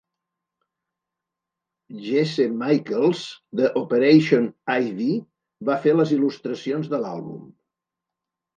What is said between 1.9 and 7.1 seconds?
Jesse Michaels de Operation Ivy va fer les il·lustracions de